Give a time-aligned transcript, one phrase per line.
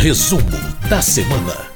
[0.00, 0.48] Resumo
[0.88, 1.68] da semana.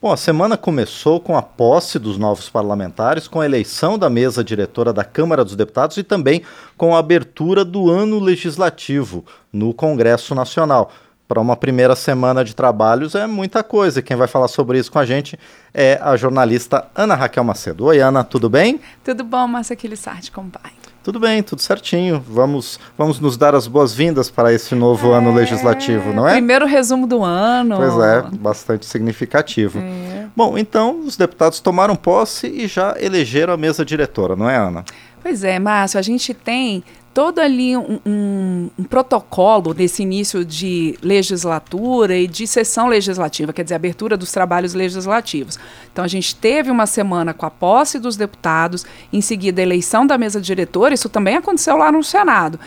[0.00, 4.44] Bom, a semana começou com a posse dos novos parlamentares, com a eleição da mesa
[4.44, 6.42] diretora da Câmara dos Deputados e também
[6.76, 10.92] com a abertura do ano legislativo no Congresso Nacional
[11.26, 14.00] para uma primeira semana de trabalhos é muita coisa.
[14.00, 15.36] Quem vai falar sobre isso com a gente
[15.74, 17.86] é a jornalista Ana Raquel Macedo.
[17.86, 18.80] Oi, Ana, tudo bem?
[19.02, 20.79] Tudo bom, Márcia Aquilissardi, como vai?
[21.02, 22.22] Tudo bem, tudo certinho.
[22.28, 26.32] Vamos, vamos nos dar as boas-vindas para esse novo é, ano legislativo, não é?
[26.32, 27.76] Primeiro resumo do ano.
[27.76, 29.78] Pois é, bastante significativo.
[29.78, 30.26] É.
[30.36, 34.84] Bom, então os deputados tomaram posse e já elegeram a mesa diretora, não é, Ana?
[35.22, 40.96] Pois é, Márcio, a gente tem todo ali um, um, um, protocolo nesse início de
[41.02, 45.58] legislatura e de sessão legislativa, quer dizer, abertura dos trabalhos legislativos.
[45.92, 50.06] Então a gente teve uma semana com a posse dos deputados, em seguida a eleição
[50.06, 52.58] da mesa diretora, isso também aconteceu lá no Senado.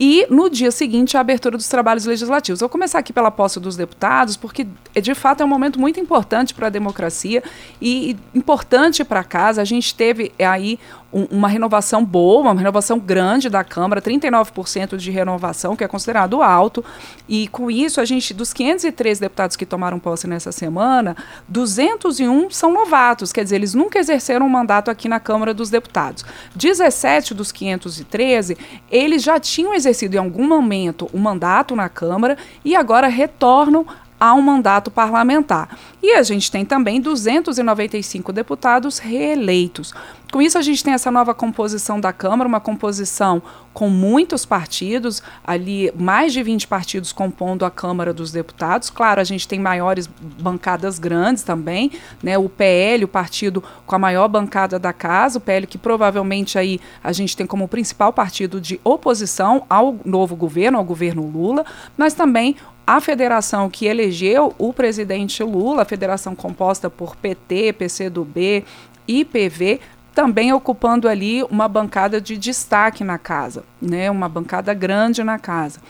[0.00, 2.58] E no dia seguinte, a abertura dos trabalhos legislativos.
[2.58, 4.66] Vou começar aqui pela posse dos deputados, porque
[5.00, 7.40] de fato é um momento muito importante para a democracia
[7.80, 9.62] e importante para a casa.
[9.62, 10.76] A gente teve aí
[11.12, 16.42] um, uma renovação boa, uma renovação grande da Câmara, 39% de renovação, que é considerado
[16.42, 16.84] alto.
[17.28, 21.16] E com isso, a gente, dos 503 deputados que tomaram posse nessa semana,
[21.48, 26.24] 201 são novatos, quer dizer, eles nunca exerceram um mandato aqui na Câmara dos Deputados.
[26.54, 28.56] 17 dos 513,
[28.90, 33.86] eles já tinham exercido em algum momento o um mandato na Câmara e agora retornam
[34.22, 35.76] a um mandato parlamentar.
[36.00, 39.92] E a gente tem também 295 deputados reeleitos.
[40.32, 43.42] Com isso, a gente tem essa nova composição da Câmara, uma composição
[43.74, 48.88] com muitos partidos, ali mais de 20 partidos compondo a Câmara dos Deputados.
[48.88, 50.06] Claro, a gente tem maiores
[50.40, 52.38] bancadas grandes também, né?
[52.38, 56.80] O PL, o partido com a maior bancada da casa, o PL que provavelmente aí
[57.04, 61.62] a gente tem como principal partido de oposição ao novo governo, ao governo Lula,
[61.94, 68.64] mas também a federação que elegeu o presidente Lula, a federação composta por PT, PCdoB,
[69.06, 69.80] IPV,
[70.14, 74.10] também ocupando ali uma bancada de destaque na casa, né?
[74.10, 75.80] Uma bancada grande na casa.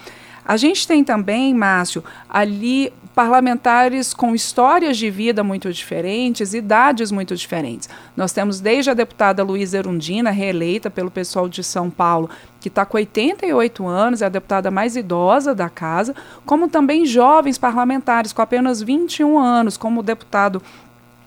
[0.45, 7.37] A gente tem também, Márcio, ali parlamentares com histórias de vida muito diferentes, idades muito
[7.37, 7.89] diferentes.
[8.17, 12.29] Nós temos desde a deputada Luísa Erundina, reeleita pelo pessoal de São Paulo,
[12.61, 16.15] que está com 88 anos, é a deputada mais idosa da casa,
[16.47, 20.63] como também jovens parlamentares com apenas 21 anos, como o deputado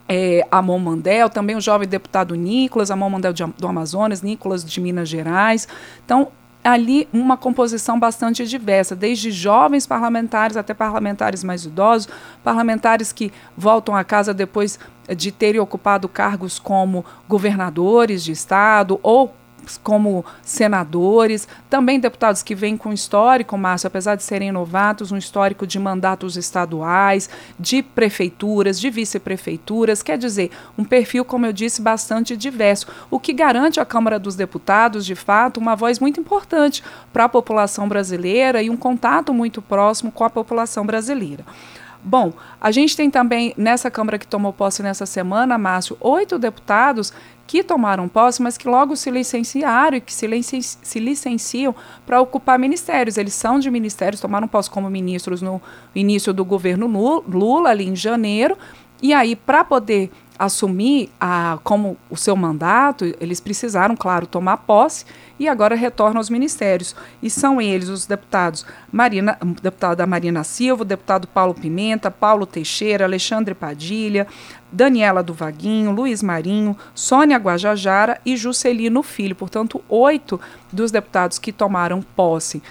[0.08, 4.80] é, Amon Mandel, também o jovem deputado Nicolas, Amon Mandel de, do Amazonas, Nicolas de
[4.80, 5.68] Minas Gerais.
[6.04, 6.30] Então,
[6.64, 12.10] ali uma composição bastante diversa, desde jovens parlamentares até parlamentares mais idosos,
[12.44, 14.80] parlamentares que voltam a casa depois
[15.16, 19.34] de terem ocupado cargos como governadores de estado ou
[19.84, 25.66] como senadores, também deputados que vêm com histórico, Márcio, apesar de serem novatos, um histórico
[25.68, 32.38] de mandatos estaduais, de prefeituras, de vice-prefeituras, quer dizer, um perfil, como eu disse, bastante
[32.38, 37.26] diverso, o que garante à Câmara dos Deputados, de fato, uma voz muito importante para
[37.26, 41.46] a população brasileira e um contato muito próximo com a população brasileira.
[42.08, 47.12] Bom, a gente tem também nessa Câmara que tomou posse nessa semana, Márcio, oito deputados
[47.48, 50.28] que tomaram posse, mas que logo se licenciaram e que se,
[50.62, 51.76] se licenciam
[52.06, 53.18] para ocupar ministérios.
[53.18, 55.62] Eles são de ministérios, tomaram posse como ministros no
[55.94, 56.88] início do governo
[57.28, 58.58] Lula, ali em janeiro,
[59.02, 65.06] e aí, para poder assumir a, como o seu mandato, eles precisaram, claro, tomar posse
[65.40, 66.96] e agora retornam aos ministérios.
[67.22, 73.56] E são eles os deputados Marina, deputada Marina Silva, deputado Paulo Pimenta, Paulo Teixeira, Alexandre
[73.56, 74.28] Padilha,
[74.72, 79.36] Daniela do Vaguinho, Luiz Marinho, Sônia Guajajara e Juscelino Filho.
[79.36, 80.40] Portanto, oito
[80.72, 82.62] dos deputados que tomaram posse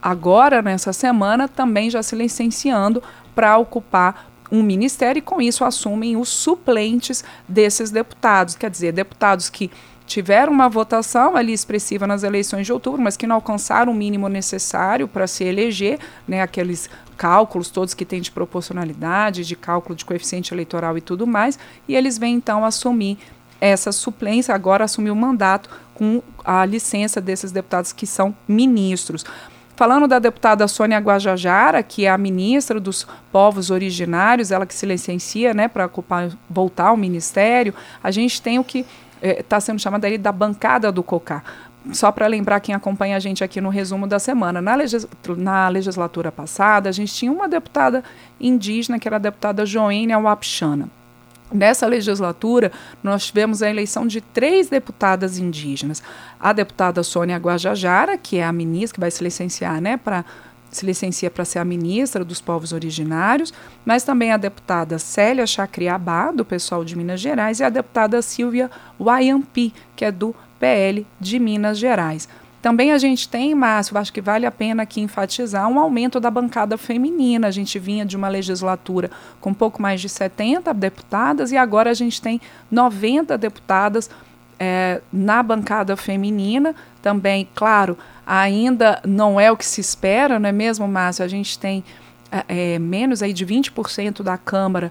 [0.00, 3.02] agora, nessa semana, também já se licenciando
[3.34, 8.54] para ocupar um ministério e, com isso, assumem os suplentes desses deputados.
[8.54, 9.70] Quer dizer, deputados que
[10.06, 14.26] tiveram uma votação ali expressiva nas eleições de outubro, mas que não alcançaram o mínimo
[14.28, 20.04] necessário para se eleger, né, aqueles cálculos todos que tem de proporcionalidade, de cálculo de
[20.04, 23.18] coeficiente eleitoral e tudo mais, e eles vêm então assumir
[23.60, 29.24] essa suplência, agora assumir o mandato com a licença desses deputados que são ministros.
[29.78, 34.84] Falando da deputada Sônia Guajajara, que é a ministra dos povos originários, ela que se
[34.84, 35.88] licencia né, para
[36.50, 37.72] voltar ao ministério,
[38.02, 38.84] a gente tem o que
[39.22, 41.44] está eh, sendo chamado ali da bancada do COCA.
[41.92, 45.68] Só para lembrar quem acompanha a gente aqui no resumo da semana, na, legis na
[45.68, 48.02] legislatura passada, a gente tinha uma deputada
[48.40, 50.97] indígena, que era a deputada Joênia Wapchana.
[51.52, 52.70] Nessa legislatura,
[53.02, 56.02] nós tivemos a eleição de três deputadas indígenas.
[56.38, 60.24] A deputada Sônia Guajajara, que é a ministra que vai se licenciar né, para
[60.70, 63.54] se licencia para ser a ministra dos povos originários,
[63.86, 68.70] mas também a deputada Célia Chacriabá, do pessoal de Minas Gerais, e a deputada Silvia
[69.00, 72.28] Wayampi, que é do PL de Minas Gerais.
[72.60, 76.30] Também a gente tem, Márcio, acho que vale a pena aqui enfatizar um aumento da
[76.30, 77.46] bancada feminina.
[77.46, 79.10] A gente vinha de uma legislatura
[79.40, 82.40] com pouco mais de 70 deputadas e agora a gente tem
[82.70, 84.10] 90 deputadas
[84.58, 86.74] é, na bancada feminina.
[87.00, 87.96] Também, claro,
[88.26, 91.24] ainda não é o que se espera, não é mesmo, Márcio?
[91.24, 91.84] A gente tem
[92.30, 94.90] é, é menos aí de 20% da Câmara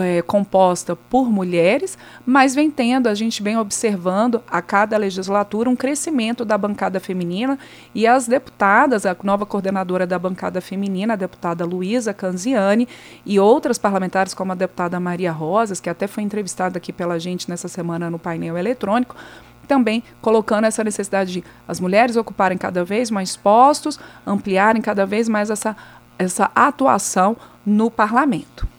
[0.00, 5.76] é, composta por mulheres, mas vem tendo, a gente vem observando a cada legislatura um
[5.76, 7.58] crescimento da bancada feminina
[7.94, 12.88] e as deputadas, a nova coordenadora da bancada feminina, a deputada Luísa Canziani,
[13.24, 17.48] e outras parlamentares, como a deputada Maria Rosas, que até foi entrevistada aqui pela gente
[17.48, 19.16] nessa semana no painel eletrônico,
[19.66, 25.28] também colocando essa necessidade de as mulheres ocuparem cada vez mais postos, ampliarem cada vez
[25.28, 25.76] mais essa,
[26.18, 28.73] essa atuação no parlamento.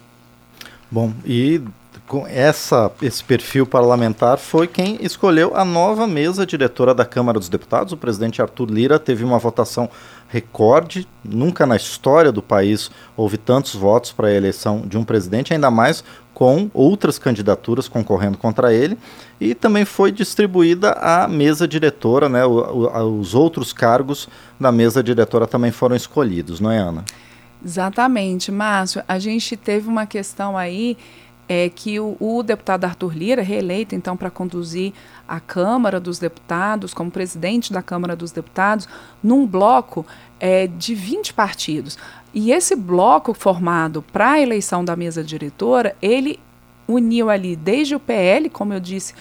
[0.92, 1.62] Bom, e
[2.08, 7.50] com essa, esse perfil parlamentar foi quem escolheu a nova mesa diretora da Câmara dos
[7.50, 7.94] Deputados.
[7.94, 9.90] O presidente Arthur Lira teve uma votação
[10.28, 11.08] recorde.
[11.24, 15.72] Nunca na história do país houve tantos votos para a eleição de um presidente, ainda
[15.72, 16.04] mais
[16.34, 18.98] com outras candidaturas concorrendo contra ele.
[19.40, 22.46] E também foi distribuída a mesa diretora, né?
[22.46, 24.28] O, o, os outros cargos
[24.60, 27.04] da mesa diretora também foram escolhidos, não é, Ana?
[27.66, 29.04] Exatamente, Márcio.
[29.08, 30.96] A gente teve uma questão aí
[31.48, 34.94] é que o, o deputado Arthur Lira, reeleito então para conduzir
[35.28, 38.88] a Câmara dos Deputados, como presidente da Câmara dos Deputados,
[39.22, 40.06] num bloco
[40.40, 41.98] é, de 20 partidos.
[42.34, 46.40] E esse bloco formado para a eleição da mesa diretora, ele
[46.88, 49.14] uniu ali desde o PL, como eu disse,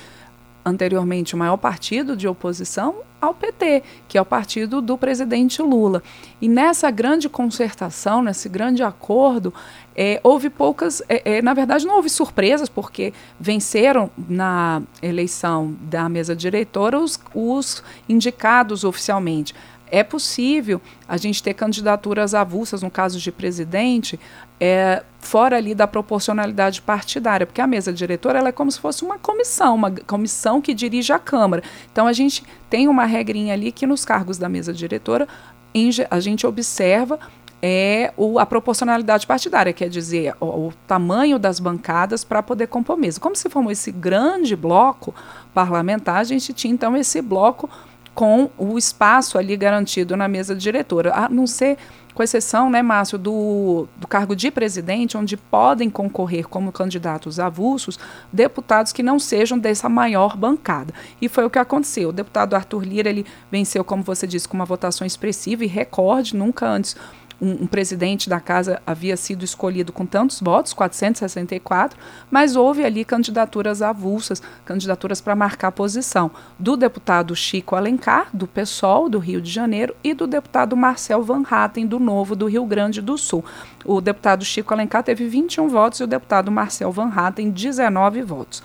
[0.65, 6.03] anteriormente o maior partido de oposição ao PT, que é o partido do presidente Lula.
[6.41, 9.53] E nessa grande concertação, nesse grande acordo,
[9.97, 16.09] é, houve poucas, é, é, na verdade não houve surpresas, porque venceram na eleição da
[16.09, 19.55] mesa diretora os, os indicados oficialmente
[19.95, 24.19] é possível a gente ter candidaturas avulsas, no caso de presidente,
[24.61, 29.05] é, fora ali da proporcionalidade partidária, porque a mesa diretora ela é como se fosse
[29.05, 31.63] uma comissão, uma comissão que dirige a Câmara.
[31.93, 35.27] Então a gente tem uma regrinha ali que nos cargos da mesa diretora
[35.75, 37.19] em, a gente observa
[37.67, 42.99] é o, a proporcionalidade partidária, quer dizer, o, o tamanho das bancadas para poder compor
[42.99, 43.19] mesa.
[43.19, 45.15] Como se formou esse grande bloco
[45.55, 47.71] parlamentar, a gente tinha então esse bloco
[48.15, 51.79] com o espaço ali garantido na mesa diretora, a não ser
[52.15, 57.99] com exceção, né, Márcio, do, do cargo de presidente, onde podem concorrer como candidatos avulsos
[58.33, 60.95] deputados que não sejam dessa maior bancada.
[61.21, 62.11] E foi o que aconteceu.
[62.11, 66.37] O deputado Arthur Lira, ele venceu, como você disse, com uma votação expressiva e recorde,
[66.37, 66.97] nunca antes
[67.45, 71.99] um, um, presidente da casa havia sido escolhido com tantos votos, 464,
[72.31, 79.09] mas houve ali candidaturas avulsas, candidaturas para marcar posição, do deputado Chico Alencar, do PSOL,
[79.09, 83.03] do Rio de Janeiro, e do deputado Marcel Van Hatten, do Novo, do Rio Grande
[83.03, 83.45] do Sul.
[83.85, 88.63] O deputado Chico Alencar teve 21 votos e o deputado Marcel Van Hatten, 19 votos.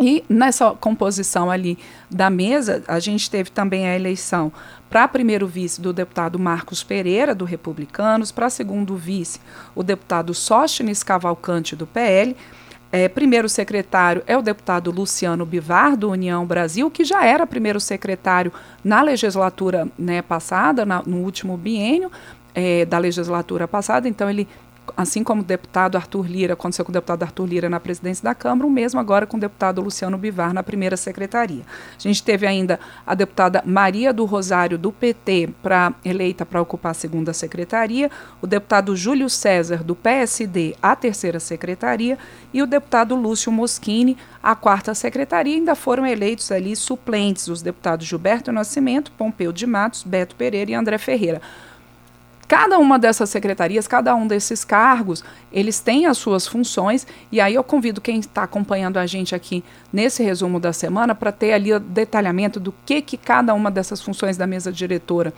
[0.00, 1.78] E nessa composição ali
[2.10, 4.52] da mesa, a gente teve também a eleição
[4.88, 9.40] para primeiro vice do deputado Marcos Pereira, do Republicanos, para segundo vice
[9.74, 12.36] o deputado Sóstenes Cavalcante, do PL.
[12.90, 17.80] É, primeiro secretário é o deputado Luciano Bivar, do União Brasil, que já era primeiro
[17.80, 18.52] secretário
[18.84, 22.10] na legislatura né, passada, na, no último biênio
[22.54, 24.46] é, da legislatura passada, então ele
[24.96, 28.34] assim como o deputado Arthur Lira, aconteceu com o deputado Arthur Lira na presidência da
[28.34, 31.62] Câmara, o mesmo agora com o deputado Luciano Bivar na primeira secretaria.
[31.96, 36.90] A gente teve ainda a deputada Maria do Rosário, do PT, pra, eleita para ocupar
[36.90, 38.10] a segunda secretaria,
[38.40, 42.18] o deputado Júlio César, do PSD, a terceira secretaria,
[42.52, 45.54] e o deputado Lúcio Moschini, a quarta secretaria.
[45.54, 50.74] Ainda foram eleitos ali suplentes os deputados Gilberto Nascimento, Pompeu de Matos, Beto Pereira e
[50.74, 51.40] André Ferreira.
[52.52, 57.54] Cada uma dessas secretarias, cada um desses cargos, eles têm as suas funções, e aí
[57.54, 61.72] eu convido quem está acompanhando a gente aqui nesse resumo da semana para ter ali
[61.72, 65.32] o detalhamento do que, que cada uma dessas funções da mesa diretora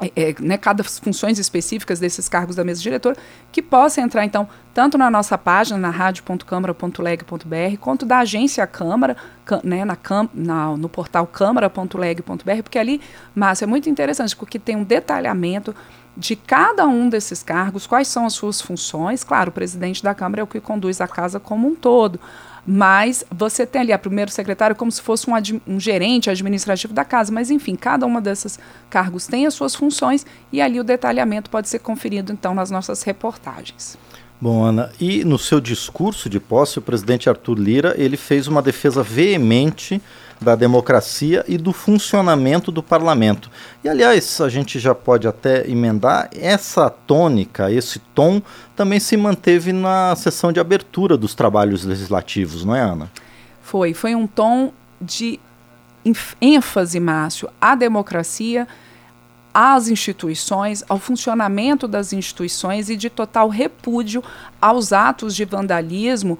[0.00, 3.18] é, é, né, cada funções específicas desses cargos da mesa diretora,
[3.52, 9.14] que possa entrar, então, tanto na nossa página, na rádio.câmara.leg.br, quanto da agência Câmara,
[9.62, 9.98] né, na,
[10.32, 12.98] na, no portal câmara.leg.br, porque ali,
[13.34, 15.74] Márcia, é muito interessante, porque tem um detalhamento
[16.16, 19.24] de cada um desses cargos, quais são as suas funções.
[19.24, 22.20] Claro, o presidente da Câmara é o que conduz a casa como um todo,
[22.66, 25.34] mas você tem ali a primeiro secretário como se fosse um,
[25.66, 30.26] um, gerente administrativo da casa, mas enfim, cada uma desses cargos tem as suas funções
[30.52, 33.96] e ali o detalhamento pode ser conferido então nas nossas reportagens.
[34.40, 38.62] Bom, Ana, e no seu discurso de posse, o presidente Arthur Lira, ele fez uma
[38.62, 40.00] defesa veemente
[40.40, 43.50] da democracia e do funcionamento do parlamento.
[43.84, 48.40] E aliás, a gente já pode até emendar essa tônica, esse tom
[48.74, 53.10] também se manteve na sessão de abertura dos trabalhos legislativos, não é, Ana?
[53.60, 55.38] Foi, foi um tom de
[56.40, 58.66] ênfase, Márcio, à democracia,
[59.52, 64.22] às instituições, ao funcionamento das instituições e de total repúdio
[64.60, 66.38] aos atos de vandalismo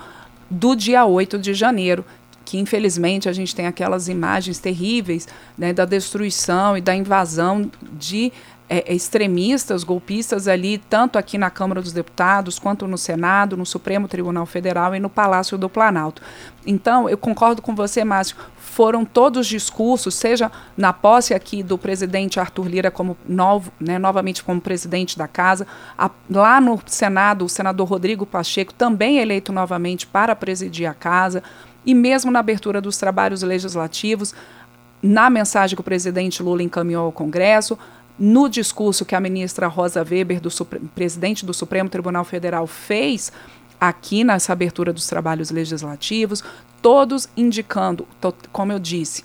[0.48, 2.04] do dia 8 de janeiro,
[2.44, 8.32] que infelizmente a gente tem aquelas imagens terríveis né, da destruição e da invasão de
[8.68, 14.06] é, extremistas, golpistas ali, tanto aqui na Câmara dos Deputados, quanto no Senado, no Supremo
[14.06, 16.22] Tribunal Federal e no Palácio do Planalto.
[16.64, 18.36] Então, eu concordo com você, Márcio,
[18.70, 24.44] foram todos discursos, seja na posse aqui do presidente Arthur Lira como novo, né, novamente
[24.44, 25.66] como presidente da casa,
[25.98, 31.42] a, lá no Senado, o senador Rodrigo Pacheco, também eleito novamente para presidir a casa,
[31.84, 34.32] e mesmo na abertura dos trabalhos legislativos,
[35.02, 37.76] na mensagem que o presidente Lula encaminhou ao Congresso,
[38.16, 40.50] no discurso que a ministra Rosa Weber, do
[40.94, 43.32] presidente do Supremo Tribunal Federal, fez
[43.80, 46.44] aqui nessa abertura dos trabalhos legislativos,
[46.82, 48.06] todos indicando,
[48.52, 49.24] como eu disse,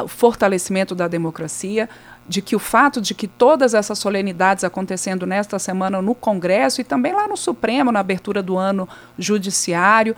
[0.00, 1.88] o fortalecimento da democracia,
[2.26, 6.84] de que o fato de que todas essas solenidades acontecendo nesta semana no Congresso e
[6.84, 10.16] também lá no Supremo, na abertura do ano judiciário,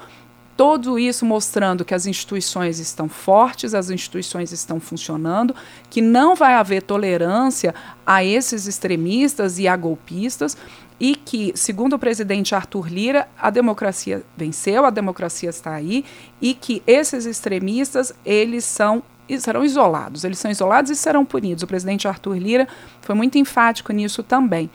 [0.57, 5.55] Tudo isso mostrando que as instituições estão fortes, as instituições estão funcionando,
[5.91, 7.75] que não vai haver tolerância
[8.07, 10.57] a esses extremistas e a golpistas,
[10.99, 16.05] e que, segundo o presidente Arthur Lira, a democracia venceu, a democracia está aí,
[16.41, 19.03] e que esses extremistas, eles são
[19.41, 21.65] serão isolados, eles são isolados e serão punidos.
[21.65, 22.69] O presidente Arthur Lira
[23.01, 24.71] foi muito enfático nisso também.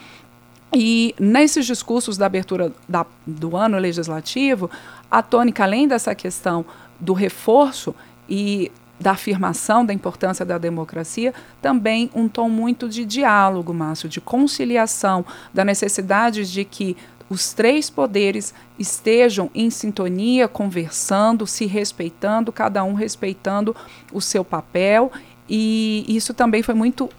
[0.73, 4.69] E nesses discursos da abertura da, do ano legislativo,
[5.09, 6.65] a tônica, além dessa questão
[6.99, 7.95] do reforço
[8.29, 14.21] e da afirmação da importância da democracia, também um tom muito de diálogo, Márcio, de
[14.21, 16.95] conciliação, da necessidade de que
[17.29, 23.75] os três poderes estejam em sintonia, conversando, se respeitando, cada um respeitando
[24.11, 25.09] o seu papel
[25.53, 27.09] e isso também foi muito,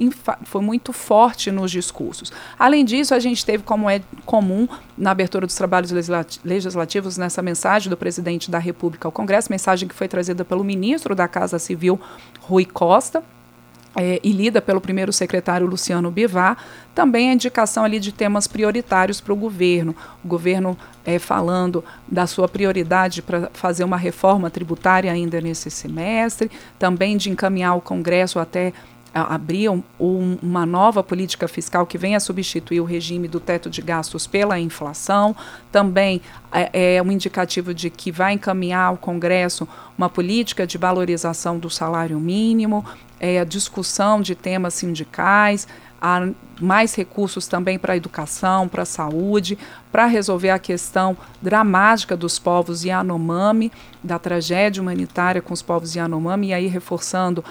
[0.44, 2.32] foi muito forte nos discursos.
[2.58, 5.92] Além disso, a gente teve, como é comum na abertura dos trabalhos
[6.42, 11.14] legislativos, nessa mensagem do presidente da República ao Congresso, mensagem que foi trazida pelo ministro
[11.14, 12.00] da Casa Civil,
[12.40, 13.22] Rui Costa,
[13.96, 16.56] é, e lida pelo primeiro secretário Luciano Bivar,
[16.94, 19.94] também a indicação ali de temas prioritários para o governo.
[20.24, 26.50] O governo é, falando da sua prioridade para fazer uma reforma tributária ainda nesse semestre,
[26.78, 28.72] também de encaminhar o Congresso até
[29.14, 33.82] abrir um, um, uma nova política fiscal que venha substituir o regime do teto de
[33.82, 35.36] gastos pela inflação.
[35.70, 41.58] Também é, é um indicativo de que vai encaminhar ao Congresso uma política de valorização
[41.58, 42.84] do salário mínimo,
[43.20, 45.68] é, a discussão de temas sindicais,
[46.00, 46.28] há
[46.60, 49.56] mais recursos também para a educação, para a saúde,
[49.90, 53.70] para resolver a questão dramática dos povos Yanomami,
[54.02, 57.44] da tragédia humanitária com os povos Yanomami, e aí reforçando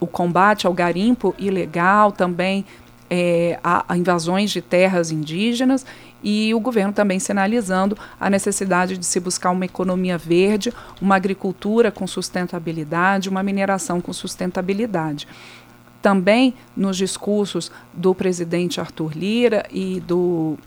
[0.00, 2.64] o combate ao garimpo ilegal, também
[3.10, 5.84] é, a, a invasões de terras indígenas
[6.22, 11.90] e o governo também sinalizando a necessidade de se buscar uma economia verde, uma agricultura
[11.90, 15.26] com sustentabilidade, uma mineração com sustentabilidade.
[16.02, 20.58] Também nos discursos do presidente Arthur Lira e do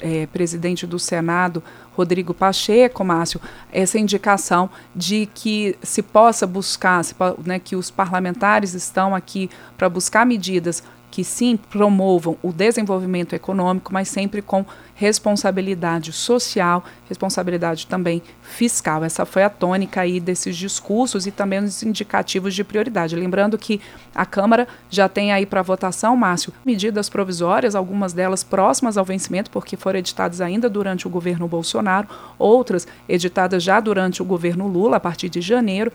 [0.00, 1.62] é, presidente do Senado,
[1.96, 3.40] Rodrigo Pacheco, Márcio,
[3.72, 9.48] essa indicação de que se possa buscar, se, né, que os parlamentares estão aqui
[9.78, 10.82] para buscar medidas
[11.16, 19.02] que sim promovam o desenvolvimento econômico, mas sempre com responsabilidade social, responsabilidade também fiscal.
[19.02, 23.16] Essa foi a tônica aí desses discursos e também os indicativos de prioridade.
[23.16, 23.80] Lembrando que
[24.14, 29.50] a Câmara já tem aí para votação, Márcio, medidas provisórias, algumas delas próximas ao vencimento,
[29.50, 32.08] porque foram editadas ainda durante o governo Bolsonaro,
[32.38, 35.90] outras editadas já durante o governo Lula, a partir de janeiro,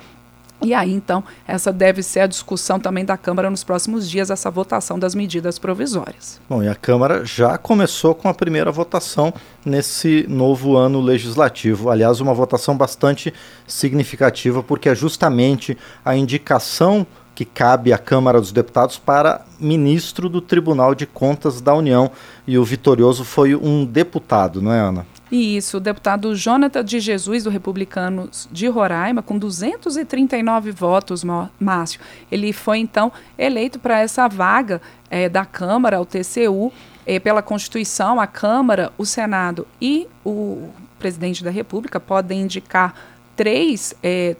[0.61, 4.51] e aí, então, essa deve ser a discussão também da Câmara nos próximos dias, essa
[4.51, 6.39] votação das medidas provisórias.
[6.47, 9.33] Bom, e a Câmara já começou com a primeira votação
[9.65, 11.89] nesse novo ano legislativo.
[11.89, 13.33] Aliás, uma votação bastante
[13.65, 20.41] significativa, porque é justamente a indicação que cabe à Câmara dos Deputados para ministro do
[20.41, 22.11] Tribunal de Contas da União.
[22.45, 25.07] E o vitorioso foi um deputado, não é, Ana?
[25.31, 31.23] Isso, o deputado Jonathan de Jesus, do Republicanos de Roraima, com 239 votos,
[31.57, 32.01] Márcio.
[32.29, 36.73] Ele foi, então, eleito para essa vaga é, da Câmara, o TCU,
[37.05, 40.69] é, pela Constituição, a Câmara, o Senado e o
[40.99, 42.93] presidente da República podem indicar
[43.35, 44.35] três é,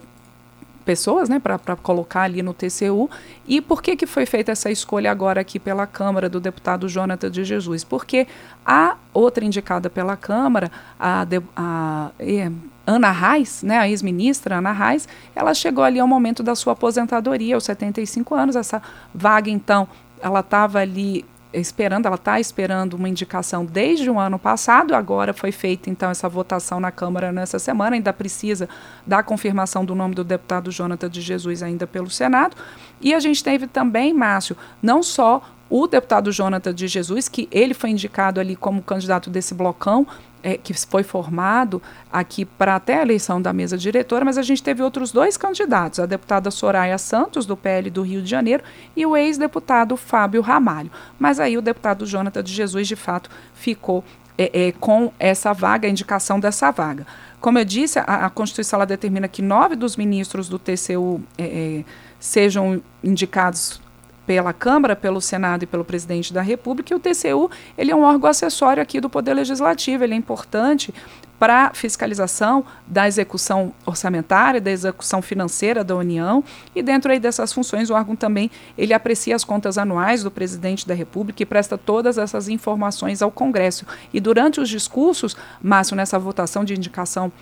[0.82, 3.10] pessoas né, para colocar ali no TCU.
[3.46, 7.30] E por que, que foi feita essa escolha agora aqui pela Câmara do deputado Jonathan
[7.30, 7.84] de Jesus?
[7.84, 8.26] Porque
[8.64, 12.52] a outra indicada pela Câmara, a, de, a, a
[12.86, 17.54] Ana Reis, né, a ex-ministra Ana Reis, ela chegou ali ao momento da sua aposentadoria,
[17.54, 18.56] aos 75 anos.
[18.56, 18.82] Essa
[19.14, 19.88] vaga, então,
[20.20, 25.52] ela estava ali esperando, ela está esperando uma indicação desde o ano passado, agora foi
[25.52, 28.68] feita então essa votação na Câmara nessa semana, ainda precisa
[29.06, 32.56] da confirmação do nome do deputado Jonathan de Jesus ainda pelo Senado.
[33.00, 37.72] E a gente teve também, Márcio, não só o deputado Jonathan de Jesus, que ele
[37.72, 40.06] foi indicado ali como candidato desse blocão,
[40.42, 41.80] é, que foi formado
[42.12, 46.00] aqui para até a eleição da mesa diretora, mas a gente teve outros dois candidatos,
[46.00, 48.62] a deputada Soraya Santos, do PL do Rio de Janeiro,
[48.96, 50.90] e o ex-deputado Fábio Ramalho.
[51.18, 54.04] Mas aí o deputado Jonathan de Jesus, de fato, ficou
[54.38, 57.06] é, é, com essa vaga, a indicação dessa vaga.
[57.40, 61.44] Como eu disse, a, a Constituição ela determina que nove dos ministros do TCU é,
[61.44, 61.84] é,
[62.18, 63.81] sejam indicados
[64.26, 68.02] pela Câmara, pelo Senado e pelo Presidente da República, e o TCU ele é um
[68.02, 70.94] órgão acessório aqui do Poder Legislativo, ele é importante
[71.42, 77.90] para fiscalização da execução orçamentária, da execução financeira da União, e dentro aí dessas funções
[77.90, 78.48] o órgão também
[78.78, 83.30] ele aprecia as contas anuais do Presidente da República e presta todas essas informações ao
[83.32, 83.84] Congresso.
[84.14, 87.32] E durante os discursos, Márcio, nessa votação de indicação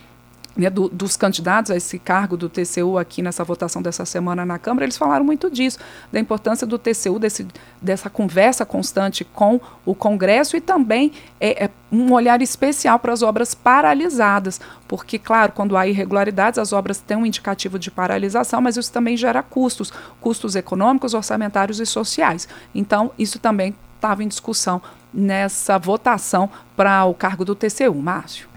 [0.57, 4.59] né, do, dos candidatos a esse cargo do TCU aqui nessa votação dessa semana na
[4.59, 5.79] Câmara, eles falaram muito disso,
[6.11, 7.47] da importância do TCU, desse,
[7.81, 13.23] dessa conversa constante com o Congresso e também é, é um olhar especial para as
[13.23, 18.77] obras paralisadas, porque, claro, quando há irregularidades, as obras têm um indicativo de paralisação, mas
[18.77, 22.49] isso também gera custos, custos econômicos, orçamentários e sociais.
[22.75, 24.81] Então, isso também estava em discussão
[25.13, 27.95] nessa votação para o cargo do TCU.
[27.95, 28.50] Márcio.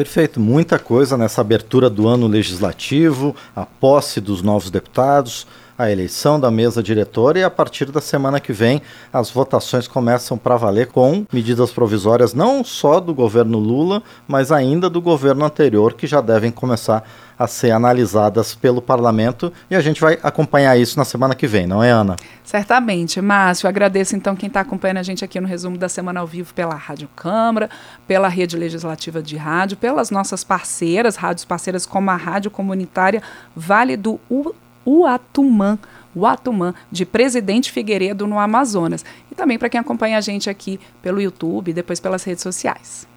[0.00, 5.46] Perfeito, muita coisa nessa abertura do ano legislativo, a posse dos novos deputados,
[5.80, 10.36] a eleição da mesa diretora e a partir da semana que vem as votações começam
[10.36, 15.94] para valer com medidas provisórias não só do governo Lula, mas ainda do governo anterior
[15.94, 17.02] que já devem começar
[17.38, 21.66] a ser analisadas pelo parlamento e a gente vai acompanhar isso na semana que vem,
[21.66, 22.16] não é, Ana?
[22.44, 23.18] Certamente.
[23.22, 26.52] Márcio, agradeço então quem está acompanhando a gente aqui no resumo da semana ao vivo
[26.52, 27.70] pela Rádio Câmara,
[28.06, 33.22] pela Rede Legislativa de Rádio, pelas nossas parceiras, rádios parceiras como a Rádio Comunitária
[33.56, 34.54] Vale do U
[34.86, 35.78] Uatumã,
[36.14, 39.04] Uatumã, de Presidente Figueiredo, no Amazonas.
[39.30, 43.08] E também para quem acompanha a gente aqui pelo YouTube depois pelas redes sociais.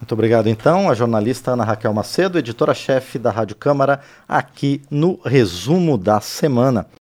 [0.00, 5.96] Muito obrigado, então, a jornalista Ana Raquel Macedo, editora-chefe da Rádio Câmara, aqui no resumo
[5.96, 6.86] da semana.